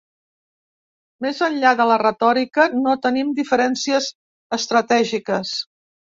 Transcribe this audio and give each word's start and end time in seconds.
Més 1.25 1.41
enllà 1.47 1.73
de 1.81 1.85
la 1.91 1.97
retòrica, 2.01 2.65
no 2.85 2.93
tenim 3.03 3.29
diferències 3.41 4.07
estratègiques. 4.59 5.53